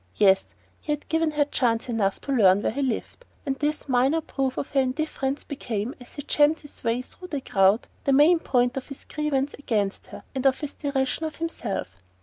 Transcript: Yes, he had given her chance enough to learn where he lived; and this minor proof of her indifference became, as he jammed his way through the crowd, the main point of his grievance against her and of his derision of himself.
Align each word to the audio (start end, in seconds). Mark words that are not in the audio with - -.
Yes, 0.15 0.45
he 0.79 0.93
had 0.93 1.07
given 1.09 1.29
her 1.33 1.45
chance 1.45 1.87
enough 1.87 2.19
to 2.21 2.31
learn 2.31 2.63
where 2.63 2.71
he 2.71 2.81
lived; 2.81 3.23
and 3.45 3.55
this 3.57 3.87
minor 3.87 4.19
proof 4.19 4.57
of 4.57 4.71
her 4.71 4.81
indifference 4.81 5.43
became, 5.43 5.93
as 5.99 6.15
he 6.15 6.23
jammed 6.23 6.57
his 6.57 6.83
way 6.83 7.03
through 7.03 7.27
the 7.27 7.39
crowd, 7.39 7.87
the 8.05 8.11
main 8.11 8.39
point 8.39 8.77
of 8.77 8.87
his 8.87 9.03
grievance 9.03 9.53
against 9.59 10.07
her 10.07 10.23
and 10.33 10.47
of 10.47 10.59
his 10.61 10.73
derision 10.73 11.25
of 11.25 11.35
himself. 11.35 11.97